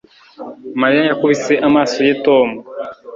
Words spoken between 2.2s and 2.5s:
Tom